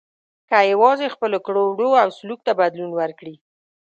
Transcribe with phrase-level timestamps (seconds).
[0.49, 3.35] که یوازې خپلو کړو وړو او سلوک ته بدلون ورکړي.